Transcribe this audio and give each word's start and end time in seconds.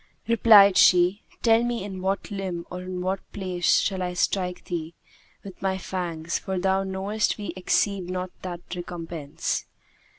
Replied 0.27 0.77
she, 0.77 1.21
'Tell 1.43 1.61
me 1.63 1.83
in 1.83 2.01
what 2.01 2.31
limb 2.31 2.65
or 2.71 2.81
in 2.81 3.01
what 3.01 3.19
place 3.33 3.79
shall 3.81 4.01
I 4.01 4.15
strike 4.15 4.63
thee 4.65 4.95
with 5.43 5.61
my 5.61 5.77
fangs, 5.77 6.39
for 6.39 6.57
thou 6.57 6.81
knowest 6.83 7.37
we 7.37 7.53
exceed 7.55 8.09
not 8.09 8.31
that 8.41 8.61
recompense.' 8.75 9.65